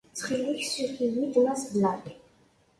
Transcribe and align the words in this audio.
Ttxil-k, 0.09 0.61
ssukk-iyi-d 0.67 1.35
Mass 1.45 1.63
Black. 1.73 2.05